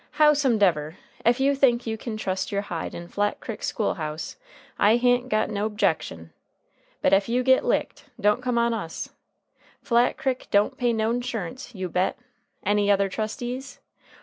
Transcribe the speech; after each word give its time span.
Howsumdever, 0.17 0.95
ef 1.23 1.39
you 1.39 1.53
think 1.53 1.85
you 1.85 1.95
kin 1.95 2.17
trust 2.17 2.51
your 2.51 2.63
hide 2.63 2.95
in 2.95 3.07
Flat 3.07 3.39
Crick 3.39 3.61
school 3.61 3.93
house 3.93 4.35
I 4.79 4.95
ha'n't 4.97 5.29
got 5.29 5.51
no 5.51 5.69
'bjection. 5.69 6.31
But 7.03 7.13
ef 7.13 7.29
you 7.29 7.43
git 7.43 7.63
licked, 7.63 8.05
don't 8.19 8.41
come 8.41 8.57
on 8.57 8.73
us. 8.73 9.11
Flat 9.83 10.17
Crick 10.17 10.47
don't 10.49 10.75
pay 10.75 10.91
no 10.91 11.11
'nsurance, 11.11 11.75
you 11.75 11.87
bet! 11.87 12.17
Any 12.65 12.89
other 12.89 13.09
trustees? 13.09 13.79